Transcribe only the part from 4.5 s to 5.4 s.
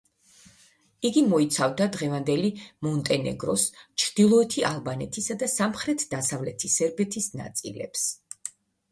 ალბანეთისა